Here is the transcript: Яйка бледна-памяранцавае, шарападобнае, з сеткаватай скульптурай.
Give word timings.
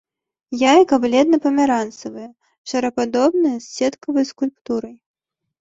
Яйка 0.61 0.97
бледна-памяранцавае, 1.03 2.25
шарападобнае, 2.71 3.55
з 3.67 3.69
сеткаватай 3.77 4.29
скульптурай. 4.31 4.95